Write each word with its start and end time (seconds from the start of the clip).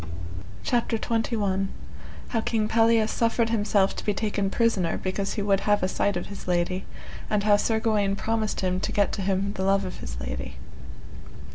CHAPTER 0.63 0.97
XXI. 0.97 1.67
How 2.29 2.41
King 2.41 2.67
Pelleas 2.67 3.11
suffered 3.11 3.49
himself 3.51 3.95
to 3.95 4.03
be 4.03 4.15
taken 4.15 4.49
prisoner 4.49 4.97
because 4.97 5.33
he 5.35 5.43
would 5.43 5.59
have 5.59 5.83
a 5.83 5.87
sight 5.87 6.17
of 6.17 6.25
his 6.25 6.47
lady, 6.47 6.85
and 7.29 7.43
how 7.43 7.55
Sir 7.55 7.79
Gawaine 7.79 8.15
promised 8.15 8.61
him 8.61 8.79
to 8.79 8.91
get 8.91 9.11
to 9.11 9.21
him 9.21 9.53
the 9.53 9.63
love 9.63 9.85
of 9.85 9.97
his 9.99 10.19
lady. 10.19 10.55